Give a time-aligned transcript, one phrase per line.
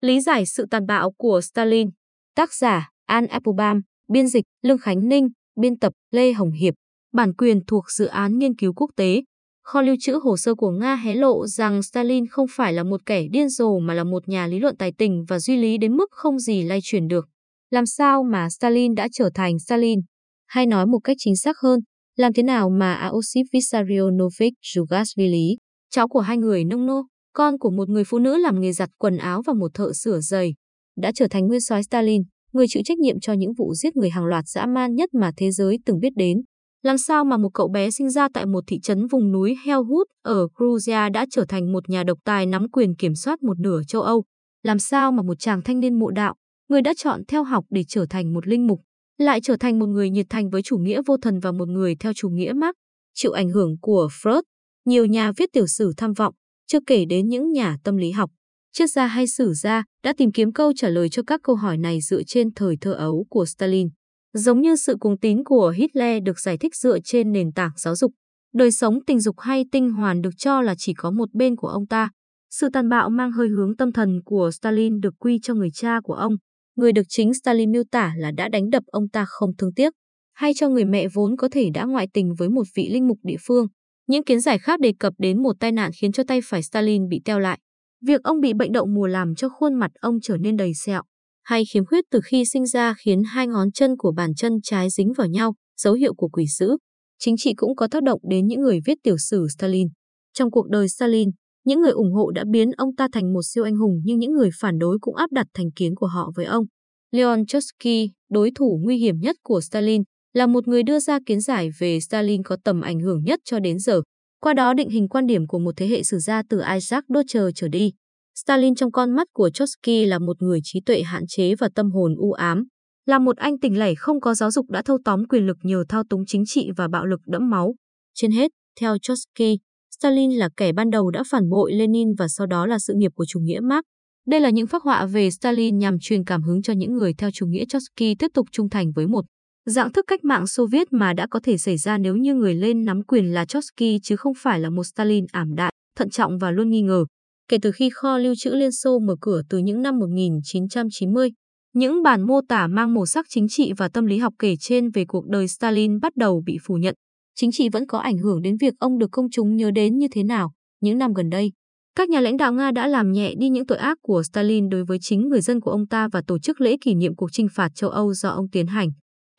[0.00, 1.90] Lý giải sự tàn bạo của Stalin.
[2.34, 5.28] Tác giả An Applebaum, biên dịch Lương Khánh Ninh,
[5.60, 6.74] biên tập Lê Hồng Hiệp.
[7.12, 9.22] Bản quyền thuộc dự án nghiên cứu quốc tế.
[9.64, 13.00] Kho lưu trữ hồ sơ của Nga hé lộ rằng Stalin không phải là một
[13.06, 15.96] kẻ điên rồ mà là một nhà lý luận tài tình và duy lý đến
[15.96, 17.28] mức không gì lay chuyển được.
[17.70, 20.00] Làm sao mà Stalin đã trở thành Stalin?
[20.46, 21.80] Hay nói một cách chính xác hơn,
[22.16, 25.56] làm thế nào mà Aosif Vissarionovich Zhugasvili,
[25.90, 27.02] cháu của hai người nông nô,
[27.32, 30.20] con của một người phụ nữ làm nghề giặt quần áo và một thợ sửa
[30.20, 30.54] giày,
[31.00, 34.10] đã trở thành nguyên soái Stalin, người chịu trách nhiệm cho những vụ giết người
[34.10, 36.42] hàng loạt dã man nhất mà thế giới từng biết đến.
[36.82, 40.06] Làm sao mà một cậu bé sinh ra tại một thị trấn vùng núi Helhut
[40.22, 43.82] ở Georgia đã trở thành một nhà độc tài nắm quyền kiểm soát một nửa
[43.88, 44.24] châu Âu?
[44.62, 46.34] Làm sao mà một chàng thanh niên mộ đạo,
[46.68, 48.80] người đã chọn theo học để trở thành một linh mục,
[49.18, 51.96] lại trở thành một người nhiệt thành với chủ nghĩa vô thần và một người
[52.00, 52.74] theo chủ nghĩa Marx,
[53.14, 54.42] chịu ảnh hưởng của Freud,
[54.84, 56.34] nhiều nhà viết tiểu sử tham vọng,
[56.72, 58.30] chưa kể đến những nhà tâm lý học,
[58.72, 61.78] triết gia hay sử gia đã tìm kiếm câu trả lời cho các câu hỏi
[61.78, 63.88] này dựa trên thời thơ ấu của Stalin.
[64.32, 67.96] Giống như sự cuồng tín của Hitler được giải thích dựa trên nền tảng giáo
[67.96, 68.12] dục,
[68.54, 71.68] đời sống tình dục hay tinh hoàn được cho là chỉ có một bên của
[71.68, 72.10] ông ta.
[72.50, 76.00] Sự tàn bạo mang hơi hướng tâm thần của Stalin được quy cho người cha
[76.04, 76.32] của ông,
[76.76, 79.92] người được chính Stalin miêu tả là đã đánh đập ông ta không thương tiếc,
[80.32, 83.18] hay cho người mẹ vốn có thể đã ngoại tình với một vị linh mục
[83.22, 83.66] địa phương.
[84.10, 87.08] Những kiến giải khác đề cập đến một tai nạn khiến cho tay phải Stalin
[87.08, 87.58] bị teo lại.
[88.06, 91.02] Việc ông bị bệnh đậu mùa làm cho khuôn mặt ông trở nên đầy sẹo,
[91.42, 94.88] hay khiếm khuyết từ khi sinh ra khiến hai ngón chân của bàn chân trái
[94.90, 96.76] dính vào nhau, dấu hiệu của quỷ sữ.
[97.18, 99.88] Chính trị cũng có tác động đến những người viết tiểu sử Stalin.
[100.32, 101.30] Trong cuộc đời Stalin,
[101.64, 104.32] những người ủng hộ đã biến ông ta thành một siêu anh hùng nhưng những
[104.32, 106.64] người phản đối cũng áp đặt thành kiến của họ với ông.
[107.10, 111.40] Leon Trotsky, đối thủ nguy hiểm nhất của Stalin, là một người đưa ra kiến
[111.40, 114.02] giải về Stalin có tầm ảnh hưởng nhất cho đến giờ,
[114.40, 117.44] qua đó định hình quan điểm của một thế hệ sử gia từ Isaac Deutscher
[117.54, 117.92] trở đi.
[118.34, 121.90] Stalin trong con mắt của Trotsky là một người trí tuệ hạn chế và tâm
[121.90, 122.64] hồn u ám,
[123.06, 125.84] là một anh tỉnh lẻ không có giáo dục đã thâu tóm quyền lực nhờ
[125.88, 127.74] thao túng chính trị và bạo lực đẫm máu.
[128.14, 128.50] Trên hết,
[128.80, 129.58] theo Trotsky,
[129.98, 133.12] Stalin là kẻ ban đầu đã phản bội Lenin và sau đó là sự nghiệp
[133.14, 133.82] của chủ nghĩa Marx.
[134.26, 137.30] Đây là những phác họa về Stalin nhằm truyền cảm hứng cho những người theo
[137.34, 139.24] chủ nghĩa Trotsky tiếp tục trung thành với một
[139.70, 142.54] dạng thức cách mạng Xô Viết mà đã có thể xảy ra nếu như người
[142.54, 146.38] lên nắm quyền là Trotsky chứ không phải là một Stalin ảm đạm, thận trọng
[146.38, 147.04] và luôn nghi ngờ.
[147.48, 151.30] Kể từ khi kho lưu trữ Liên Xô mở cửa từ những năm 1990,
[151.74, 154.90] những bản mô tả mang màu sắc chính trị và tâm lý học kể trên
[154.90, 156.94] về cuộc đời Stalin bắt đầu bị phủ nhận.
[157.34, 160.06] Chính trị vẫn có ảnh hưởng đến việc ông được công chúng nhớ đến như
[160.12, 161.52] thế nào những năm gần đây.
[161.96, 164.84] Các nhà lãnh đạo Nga đã làm nhẹ đi những tội ác của Stalin đối
[164.84, 167.48] với chính người dân của ông ta và tổ chức lễ kỷ niệm cuộc chinh
[167.54, 168.90] phạt châu Âu do ông tiến hành.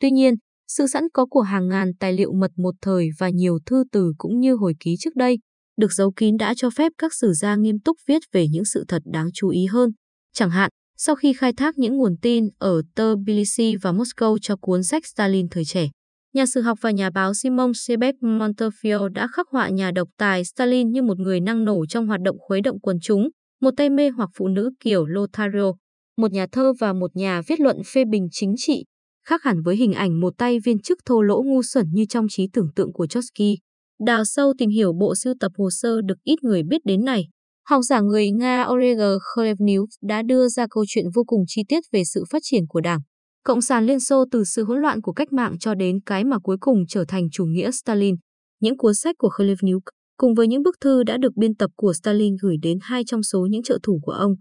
[0.02, 0.34] Tuy nhiên,
[0.68, 4.12] sự sẵn có của hàng ngàn tài liệu mật một thời và nhiều thư từ
[4.18, 5.38] cũng như hồi ký trước đây,
[5.76, 8.84] được giấu kín đã cho phép các sử gia nghiêm túc viết về những sự
[8.88, 9.90] thật đáng chú ý hơn.
[10.34, 14.82] Chẳng hạn, sau khi khai thác những nguồn tin ở Tbilisi và Moscow cho cuốn
[14.82, 15.88] sách Stalin thời trẻ,
[16.34, 20.44] nhà sử học và nhà báo Simon Sebek Montefiore đã khắc họa nhà độc tài
[20.44, 23.28] Stalin như một người năng nổ trong hoạt động khuấy động quần chúng,
[23.60, 25.72] một tay mê hoặc phụ nữ kiểu Lothario,
[26.16, 28.84] một nhà thơ và một nhà viết luận phê bình chính trị,
[29.28, 32.26] khác hẳn với hình ảnh một tay viên chức thô lỗ ngu xuẩn như trong
[32.30, 33.58] trí tưởng tượng của Trotsky.
[34.06, 37.24] Đào sâu tìm hiểu bộ sưu tập hồ sơ được ít người biết đến này.
[37.68, 41.80] Học giả người Nga Oleg Khlevniuk đã đưa ra câu chuyện vô cùng chi tiết
[41.92, 43.00] về sự phát triển của Đảng.
[43.44, 46.38] Cộng sản Liên Xô từ sự hỗn loạn của cách mạng cho đến cái mà
[46.38, 48.14] cuối cùng trở thành chủ nghĩa Stalin.
[48.60, 49.82] Những cuốn sách của Khlevniuk
[50.16, 53.22] cùng với những bức thư đã được biên tập của Stalin gửi đến hai trong
[53.22, 54.32] số những trợ thủ của ông,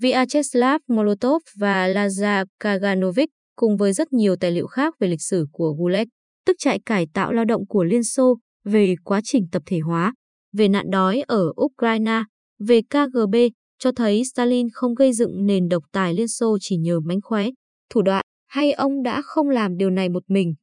[0.00, 5.46] Vyacheslav Molotov và Lazar Kaganovich, cùng với rất nhiều tài liệu khác về lịch sử
[5.52, 6.06] của Gulag,
[6.46, 10.14] tức trại cải tạo lao động của Liên Xô, về quá trình tập thể hóa,
[10.52, 12.22] về nạn đói ở Ukraine,
[12.58, 13.34] về KGB,
[13.78, 17.46] cho thấy Stalin không gây dựng nền độc tài Liên Xô chỉ nhờ mánh khóe,
[17.90, 20.54] thủ đoạn, hay ông đã không làm điều này một mình.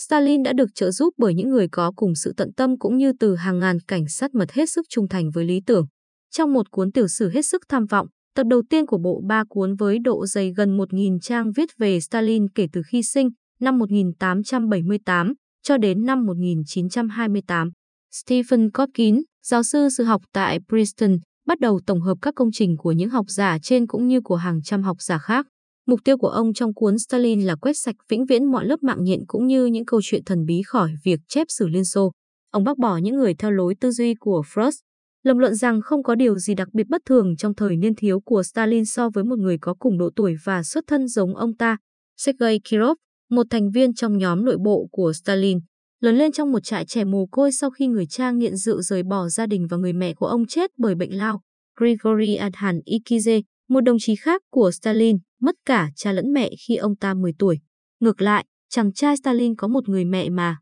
[0.00, 3.12] Stalin đã được trợ giúp bởi những người có cùng sự tận tâm cũng như
[3.20, 5.86] từ hàng ngàn cảnh sát mật hết sức trung thành với lý tưởng.
[6.30, 9.44] Trong một cuốn tiểu sử hết sức tham vọng, tập đầu tiên của bộ ba
[9.48, 13.28] cuốn với độ dày gần 1.000 trang viết về Stalin kể từ khi sinh
[13.60, 15.32] năm 1878
[15.62, 17.70] cho đến năm 1928.
[18.12, 22.76] Stephen Kopkin, giáo sư sử học tại Princeton, bắt đầu tổng hợp các công trình
[22.76, 25.46] của những học giả trên cũng như của hàng trăm học giả khác.
[25.86, 29.04] Mục tiêu của ông trong cuốn Stalin là quét sạch vĩnh viễn mọi lớp mạng
[29.04, 32.12] nhện cũng như những câu chuyện thần bí khỏi việc chép sử Liên Xô.
[32.50, 34.80] Ông bác bỏ những người theo lối tư duy của Frost
[35.24, 38.20] lầm luận rằng không có điều gì đặc biệt bất thường trong thời niên thiếu
[38.20, 41.56] của Stalin so với một người có cùng độ tuổi và xuất thân giống ông
[41.56, 41.76] ta.
[42.16, 42.96] Sergei Kirov,
[43.30, 45.58] một thành viên trong nhóm nội bộ của Stalin,
[46.00, 49.02] lớn lên trong một trại trẻ mồ côi sau khi người cha nghiện rượu rời
[49.02, 51.40] bỏ gia đình và người mẹ của ông chết bởi bệnh lao.
[51.80, 56.76] Grigory Adhan Ikize, Một đồng chí khác của Stalin mất cả cha lẫn mẹ khi
[56.76, 57.58] ông ta 10 tuổi.
[58.00, 60.56] Ngược lại, chàng trai Stalin có một người mẹ mà,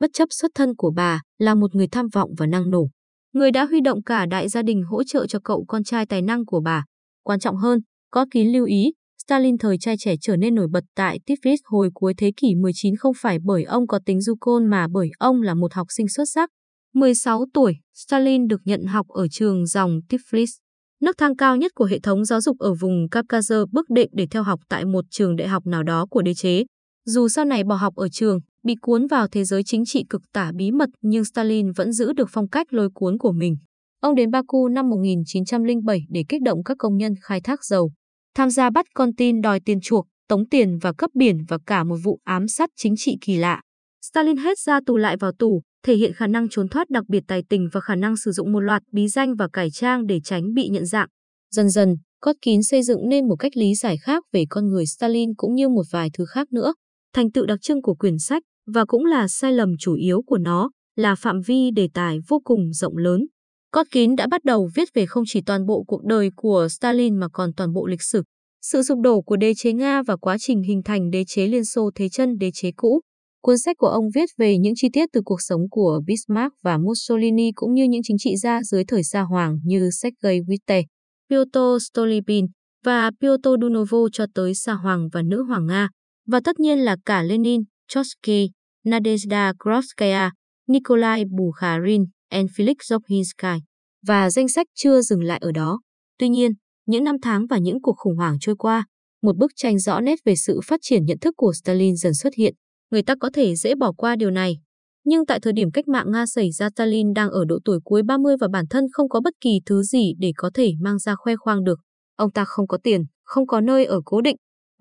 [0.00, 2.90] bất chấp xuất thân của bà, là một người tham vọng và năng nổ.
[3.34, 6.22] Người đã huy động cả đại gia đình hỗ trợ cho cậu con trai tài
[6.22, 6.84] năng của bà.
[7.22, 8.92] Quan trọng hơn, có kín lưu ý,
[9.22, 12.96] Stalin thời trai trẻ trở nên nổi bật tại Tiflis hồi cuối thế kỷ 19
[12.96, 16.08] không phải bởi ông có tính du côn mà bởi ông là một học sinh
[16.08, 16.50] xuất sắc.
[16.94, 20.58] 16 tuổi, Stalin được nhận học ở trường dòng Tiflis,
[21.00, 24.26] nước thang cao nhất của hệ thống giáo dục ở vùng Caucasus bước đệm để
[24.30, 26.64] theo học tại một trường đại học nào đó của đế chế.
[27.06, 30.22] Dù sau này bỏ học ở trường, bị cuốn vào thế giới chính trị cực
[30.32, 33.56] tả bí mật nhưng Stalin vẫn giữ được phong cách lôi cuốn của mình.
[34.00, 37.92] Ông đến Baku năm 1907 để kích động các công nhân khai thác dầu,
[38.34, 41.84] tham gia bắt con tin đòi tiền chuộc, tống tiền và cấp biển và cả
[41.84, 43.60] một vụ ám sát chính trị kỳ lạ.
[44.06, 47.22] Stalin hết ra tù lại vào tù, thể hiện khả năng trốn thoát đặc biệt
[47.28, 50.20] tài tình và khả năng sử dụng một loạt bí danh và cải trang để
[50.24, 51.08] tránh bị nhận dạng.
[51.50, 55.34] Dần dần, Kotkin xây dựng nên một cách lý giải khác về con người Stalin
[55.36, 56.74] cũng như một vài thứ khác nữa.
[57.12, 60.38] Thành tựu đặc trưng của quyển sách và cũng là sai lầm chủ yếu của
[60.38, 63.26] nó là phạm vi đề tài vô cùng rộng lớn.
[63.72, 67.28] Kotkin đã bắt đầu viết về không chỉ toàn bộ cuộc đời của Stalin mà
[67.32, 68.22] còn toàn bộ lịch sử,
[68.62, 71.64] sự sụp đổ của đế chế Nga và quá trình hình thành đế chế Liên
[71.64, 73.00] Xô thế chân đế chế cũ.
[73.42, 76.78] Cuốn sách của ông viết về những chi tiết từ cuộc sống của Bismarck và
[76.78, 80.82] Mussolini cũng như những chính trị gia dưới thời Sa Hoàng như Sergei Witte,
[81.30, 82.46] Pyotr Stolypin
[82.84, 85.88] và Pyotr Dunovo cho tới Sa Hoàng và Nữ Hoàng Nga,
[86.26, 88.50] và tất nhiên là cả Lenin, Chosky,
[88.86, 90.30] Nadezhda Groskaya,
[90.68, 93.60] Nikolai Bukharin, and Felix Zobhinsky.
[94.06, 95.80] Và danh sách chưa dừng lại ở đó.
[96.18, 96.52] Tuy nhiên,
[96.86, 98.86] những năm tháng và những cuộc khủng hoảng trôi qua,
[99.22, 102.34] một bức tranh rõ nét về sự phát triển nhận thức của Stalin dần xuất
[102.34, 102.54] hiện.
[102.90, 104.56] Người ta có thể dễ bỏ qua điều này.
[105.04, 108.02] Nhưng tại thời điểm cách mạng Nga xảy ra Stalin đang ở độ tuổi cuối
[108.02, 111.14] 30 và bản thân không có bất kỳ thứ gì để có thể mang ra
[111.16, 111.80] khoe khoang được.
[112.16, 114.36] Ông ta không có tiền, không có nơi ở cố định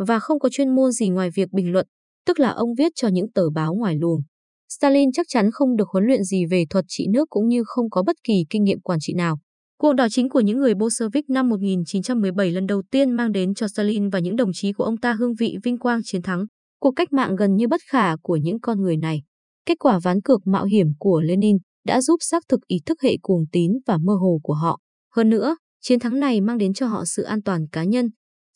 [0.07, 1.87] và không có chuyên môn gì ngoài việc bình luận,
[2.25, 4.21] tức là ông viết cho những tờ báo ngoài luồng.
[4.69, 7.89] Stalin chắc chắn không được huấn luyện gì về thuật trị nước cũng như không
[7.89, 9.39] có bất kỳ kinh nghiệm quản trị nào.
[9.77, 13.67] Cuộc đảo chính của những người Bolshevik năm 1917 lần đầu tiên mang đến cho
[13.67, 16.45] Stalin và những đồng chí của ông ta hương vị vinh quang chiến thắng.
[16.79, 19.21] Cuộc cách mạng gần như bất khả của những con người này.
[19.65, 23.17] Kết quả ván cược mạo hiểm của Lenin đã giúp xác thực ý thức hệ
[23.21, 24.79] cuồng tín và mơ hồ của họ.
[25.15, 28.09] Hơn nữa, chiến thắng này mang đến cho họ sự an toàn cá nhân,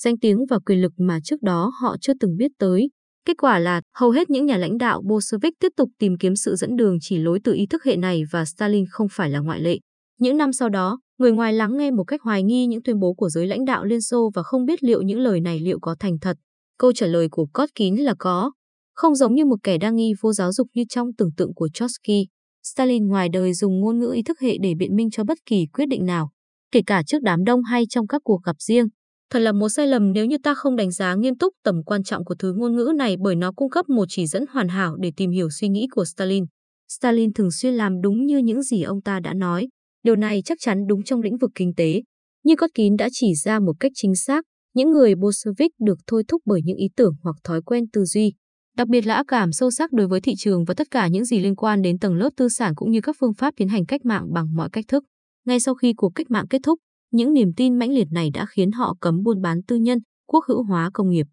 [0.04, 2.90] danh tiếng và quyền lực mà trước đó họ chưa từng biết tới.
[3.28, 6.56] Kết quả là hầu hết những nhà lãnh đạo Bolshevik tiếp tục tìm kiếm sự
[6.56, 9.60] dẫn đường chỉ lối từ ý thức hệ này và Stalin không phải là ngoại
[9.60, 9.80] lệ.
[10.20, 13.14] Những năm sau đó, người ngoài lắng nghe một cách hoài nghi những tuyên bố
[13.14, 15.96] của giới lãnh đạo Liên Xô và không biết liệu những lời này liệu có
[16.00, 16.38] thành thật.
[16.78, 18.52] Câu trả lời của Kotkin là có.
[18.94, 21.70] Không giống như một kẻ đa nghi vô giáo dục như trong tưởng tượng của
[21.74, 22.28] Trotsky,
[22.64, 25.66] Stalin ngoài đời dùng ngôn ngữ ý thức hệ để biện minh cho bất kỳ
[25.74, 26.30] quyết định nào,
[26.72, 28.88] kể cả trước đám đông hay trong các cuộc gặp riêng.
[29.30, 32.04] Thật là một sai lầm nếu như ta không đánh giá nghiêm túc tầm quan
[32.04, 34.96] trọng của thứ ngôn ngữ này bởi nó cung cấp một chỉ dẫn hoàn hảo
[35.00, 36.46] để tìm hiểu suy nghĩ của Stalin.
[36.92, 39.68] Stalin thường xuyên làm đúng như những gì ông ta đã nói.
[40.04, 42.02] Điều này chắc chắn đúng trong lĩnh vực kinh tế.
[42.44, 44.46] Như Kotkin đã chỉ ra một cách chính xác,
[44.76, 48.34] những người Bolshevik được thôi thúc bởi những ý tưởng hoặc thói quen tư duy,
[48.78, 51.26] đặc biệt là ác cảm sâu sắc đối với thị trường và tất cả những
[51.26, 53.86] gì liên quan đến tầng lớp tư sản cũng như các phương pháp tiến hành
[53.86, 55.04] cách mạng bằng mọi cách thức.
[55.46, 56.80] Ngay sau khi cuộc cách mạng kết thúc,
[57.12, 60.46] những niềm tin mãnh liệt này đã khiến họ cấm buôn bán tư nhân, quốc
[60.48, 61.26] hữu hóa công nghiệp,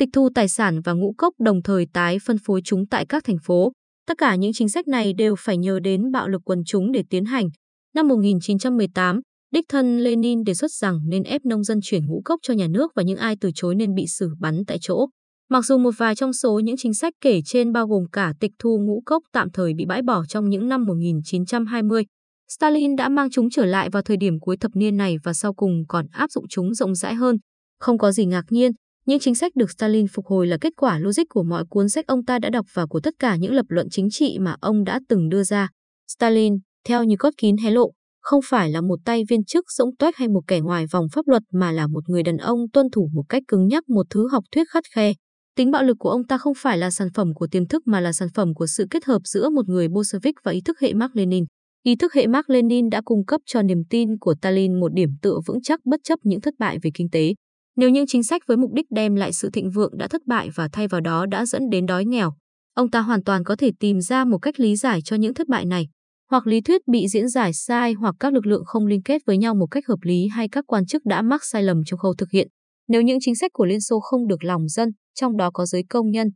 [0.00, 3.24] tịch thu tài sản và ngũ cốc đồng thời tái phân phối chúng tại các
[3.24, 3.72] thành phố.
[4.06, 7.04] Tất cả những chính sách này đều phải nhờ đến bạo lực quần chúng để
[7.10, 7.48] tiến hành.
[7.94, 9.20] Năm 1918,
[9.52, 12.66] đích thân Lenin đề xuất rằng nên ép nông dân chuyển ngũ cốc cho nhà
[12.68, 15.06] nước và những ai từ chối nên bị xử bắn tại chỗ.
[15.50, 18.52] Mặc dù một vài trong số những chính sách kể trên bao gồm cả tịch
[18.58, 22.04] thu ngũ cốc tạm thời bị bãi bỏ trong những năm 1920,
[22.52, 25.54] Stalin đã mang chúng trở lại vào thời điểm cuối thập niên này và sau
[25.54, 27.36] cùng còn áp dụng chúng rộng rãi hơn.
[27.80, 28.72] Không có gì ngạc nhiên,
[29.06, 32.06] những chính sách được Stalin phục hồi là kết quả logic của mọi cuốn sách
[32.06, 34.84] ông ta đã đọc và của tất cả những lập luận chính trị mà ông
[34.84, 35.68] đã từng đưa ra.
[36.12, 36.54] Stalin,
[36.88, 40.16] theo như cốt kín hé lộ, không phải là một tay viên chức rỗng tuếch
[40.16, 43.10] hay một kẻ ngoài vòng pháp luật mà là một người đàn ông tuân thủ
[43.12, 45.12] một cách cứng nhắc một thứ học thuyết khắt khe.
[45.56, 48.00] Tính bạo lực của ông ta không phải là sản phẩm của tiềm thức mà
[48.00, 50.94] là sản phẩm của sự kết hợp giữa một người Bolshevik và ý thức hệ
[50.94, 51.44] Mark Lenin.
[51.82, 55.10] Ý thức hệ Mark Lenin đã cung cấp cho niềm tin của Stalin một điểm
[55.22, 57.34] tựa vững chắc bất chấp những thất bại về kinh tế.
[57.76, 60.48] Nếu những chính sách với mục đích đem lại sự thịnh vượng đã thất bại
[60.54, 62.32] và thay vào đó đã dẫn đến đói nghèo,
[62.74, 65.48] ông ta hoàn toàn có thể tìm ra một cách lý giải cho những thất
[65.48, 65.88] bại này.
[66.30, 69.38] Hoặc lý thuyết bị diễn giải sai hoặc các lực lượng không liên kết với
[69.38, 72.14] nhau một cách hợp lý hay các quan chức đã mắc sai lầm trong khâu
[72.18, 72.48] thực hiện.
[72.88, 75.84] Nếu những chính sách của Liên Xô không được lòng dân, trong đó có giới
[75.88, 76.28] công nhân,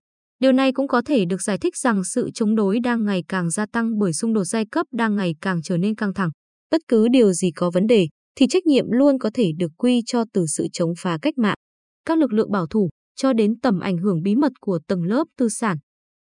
[0.45, 3.51] Điều này cũng có thể được giải thích rằng sự chống đối đang ngày càng
[3.51, 6.31] gia tăng bởi xung đột giai cấp đang ngày càng trở nên căng thẳng.
[6.71, 10.03] Bất cứ điều gì có vấn đề, thì trách nhiệm luôn có thể được quy
[10.07, 11.57] cho từ sự chống phá cách mạng,
[12.05, 15.25] các lực lượng bảo thủ cho đến tầm ảnh hưởng bí mật của tầng lớp
[15.39, 15.77] tư sản.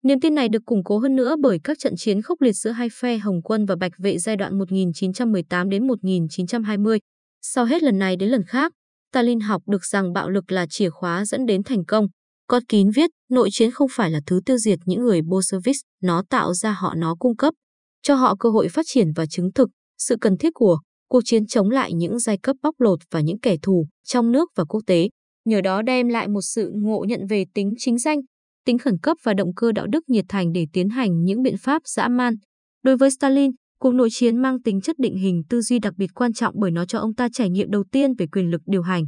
[0.05, 2.71] Niềm tin này được củng cố hơn nữa bởi các trận chiến khốc liệt giữa
[2.71, 6.99] hai phe Hồng quân và Bạch vệ giai đoạn 1918 đến 1920.
[7.43, 8.73] Sau hết lần này đến lần khác,
[9.13, 12.07] Stalin học được rằng bạo lực là chìa khóa dẫn đến thành công.
[12.47, 16.23] Con kín viết, nội chiến không phải là thứ tiêu diệt những người Bolshevik, nó
[16.31, 17.55] tạo ra họ nó cung cấp,
[18.03, 19.69] cho họ cơ hội phát triển và chứng thực
[19.99, 23.41] sự cần thiết của cuộc chiến chống lại những giai cấp bóc lột và những
[23.41, 25.09] kẻ thù trong nước và quốc tế.
[25.45, 28.19] Nhờ đó đem lại một sự ngộ nhận về tính chính danh,
[28.65, 31.57] tính khẩn cấp và động cơ đạo đức nhiệt thành để tiến hành những biện
[31.57, 32.35] pháp dã man.
[32.83, 36.11] Đối với Stalin, cuộc nội chiến mang tính chất định hình tư duy đặc biệt
[36.15, 38.83] quan trọng bởi nó cho ông ta trải nghiệm đầu tiên về quyền lực điều
[38.83, 39.05] hành.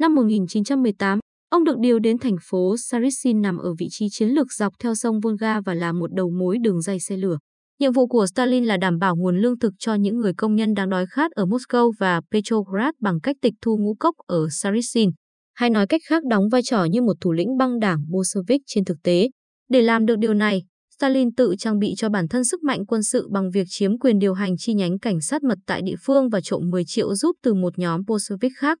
[0.00, 1.18] Năm 1918,
[1.48, 4.94] ông được điều đến thành phố Sarisin nằm ở vị trí chiến lược dọc theo
[4.94, 7.38] sông Volga và là một đầu mối đường dây xe lửa.
[7.80, 10.74] Nhiệm vụ của Stalin là đảm bảo nguồn lương thực cho những người công nhân
[10.74, 15.10] đang đói khát ở Moscow và Petrograd bằng cách tịch thu ngũ cốc ở Sarisin.
[15.54, 18.84] hay nói cách khác đóng vai trò như một thủ lĩnh băng đảng Bolshevik trên
[18.84, 19.28] thực tế.
[19.70, 20.62] Để làm được điều này,
[20.98, 24.18] Stalin tự trang bị cho bản thân sức mạnh quân sự bằng việc chiếm quyền
[24.18, 27.36] điều hành chi nhánh cảnh sát mật tại địa phương và trộm 10 triệu giúp
[27.42, 28.78] từ một nhóm Bolshevik khác.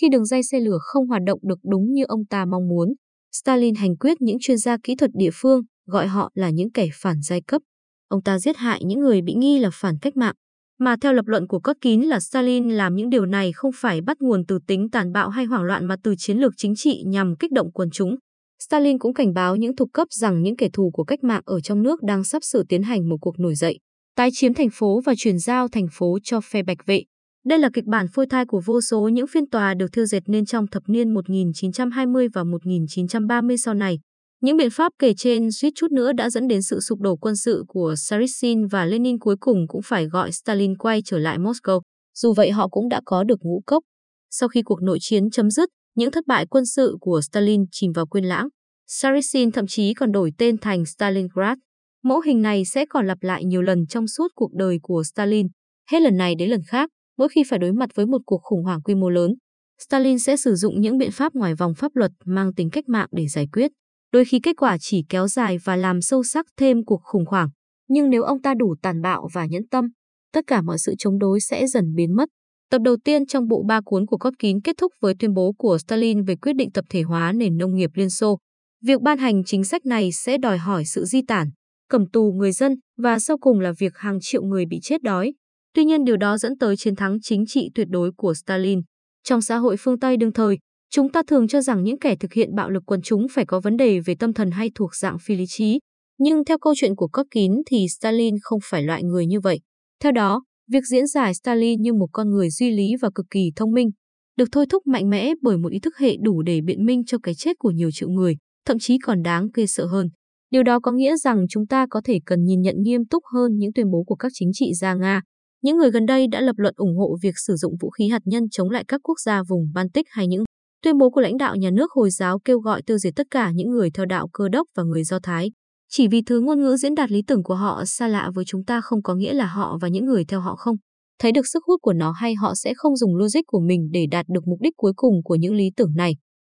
[0.00, 2.94] Khi đường dây xe lửa không hoạt động được đúng như ông ta mong muốn,
[3.32, 6.88] Stalin hành quyết những chuyên gia kỹ thuật địa phương, gọi họ là những kẻ
[6.94, 7.62] phản giai cấp.
[8.08, 10.34] Ông ta giết hại những người bị nghi là phản cách mạng.
[10.78, 14.16] Mà theo lập luận của Kotkin là Stalin làm những điều này không phải bắt
[14.20, 17.36] nguồn từ tính tàn bạo hay hoảng loạn mà từ chiến lược chính trị nhằm
[17.36, 18.16] kích động quần chúng.
[18.62, 21.60] Stalin cũng cảnh báo những thuộc cấp rằng những kẻ thù của cách mạng ở
[21.60, 23.78] trong nước đang sắp sửa tiến hành một cuộc nổi dậy,
[24.16, 27.02] tái chiếm thành phố và chuyển giao thành phố cho phe bạch vệ.
[27.48, 30.22] Đây là kịch bản phôi thai của vô số những phiên tòa được thiêu dệt
[30.26, 33.98] nên trong thập niên 1920 và 1930 sau này.
[34.40, 37.36] Những biện pháp kể trên suýt chút nữa đã dẫn đến sự sụp đổ quân
[37.36, 41.80] sự của Sarisin và Lenin cuối cùng cũng phải gọi Stalin quay trở lại Moscow.
[42.14, 43.82] Dù vậy họ cũng đã có được ngũ cốc.
[44.30, 47.92] Sau khi cuộc nội chiến chấm dứt, những thất bại quân sự của Stalin chìm
[47.92, 48.48] vào quên lãng.
[48.86, 51.58] Sarisin thậm chí còn đổi tên thành Stalingrad.
[52.04, 55.46] Mẫu hình này sẽ còn lặp lại nhiều lần trong suốt cuộc đời của Stalin.
[55.90, 58.64] Hết lần này đến lần khác, mỗi khi phải đối mặt với một cuộc khủng
[58.64, 59.34] hoảng quy mô lớn,
[59.80, 63.08] Stalin sẽ sử dụng những biện pháp ngoài vòng pháp luật mang tính cách mạng
[63.12, 63.72] để giải quyết.
[64.12, 67.48] Đôi khi kết quả chỉ kéo dài và làm sâu sắc thêm cuộc khủng hoảng.
[67.88, 69.88] Nhưng nếu ông ta đủ tàn bạo và nhẫn tâm,
[70.32, 72.28] tất cả mọi sự chống đối sẽ dần biến mất.
[72.70, 75.78] Tập đầu tiên trong bộ ba cuốn của Kotkin kết thúc với tuyên bố của
[75.78, 78.38] Stalin về quyết định tập thể hóa nền nông nghiệp Liên Xô.
[78.84, 81.50] Việc ban hành chính sách này sẽ đòi hỏi sự di tản,
[81.88, 85.32] cầm tù người dân và sau cùng là việc hàng triệu người bị chết đói.
[85.78, 88.80] Tuy nhiên điều đó dẫn tới chiến thắng chính trị tuyệt đối của Stalin.
[89.24, 90.58] Trong xã hội phương Tây đương thời,
[90.90, 93.60] chúng ta thường cho rằng những kẻ thực hiện bạo lực quần chúng phải có
[93.60, 95.78] vấn đề về tâm thần hay thuộc dạng phi lý trí.
[96.18, 99.60] Nhưng theo câu chuyện của Kotkin thì Stalin không phải loại người như vậy.
[100.02, 100.42] Theo đó,
[100.72, 103.90] việc diễn giải Stalin như một con người duy lý và cực kỳ thông minh,
[104.36, 107.18] được thôi thúc mạnh mẽ bởi một ý thức hệ đủ để biện minh cho
[107.22, 110.08] cái chết của nhiều triệu người, thậm chí còn đáng ghê sợ hơn.
[110.50, 113.52] Điều đó có nghĩa rằng chúng ta có thể cần nhìn nhận nghiêm túc hơn
[113.56, 115.22] những tuyên bố của các chính trị gia Nga.
[115.62, 118.22] Những người gần đây đã lập luận ủng hộ việc sử dụng vũ khí hạt
[118.24, 120.44] nhân chống lại các quốc gia vùng Baltic hay những
[120.82, 123.50] tuyên bố của lãnh đạo nhà nước Hồi giáo kêu gọi tiêu diệt tất cả
[123.54, 125.50] những người theo đạo cơ đốc và người Do Thái.
[125.90, 128.64] Chỉ vì thứ ngôn ngữ diễn đạt lý tưởng của họ xa lạ với chúng
[128.64, 130.76] ta không có nghĩa là họ và những người theo họ không
[131.18, 134.06] thấy được sức hút của nó hay họ sẽ không dùng logic của mình để
[134.10, 136.12] đạt được mục đích cuối cùng của những lý tưởng này.